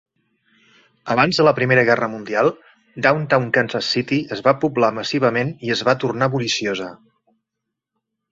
Abans 1.15 1.39
de 1.39 1.43
la 1.47 1.51
Primera 1.57 1.81
Guerra 1.89 2.07
Mundial, 2.13 2.47
Downtown 3.07 3.45
Kansas 3.57 3.91
City 3.97 4.19
es 4.37 4.41
va 4.49 4.55
poblar 4.63 4.91
massivament 4.97 5.51
i 5.67 5.71
es 5.75 5.87
va 5.91 5.95
tornar 6.05 6.33
bulliciosa. 6.37 6.89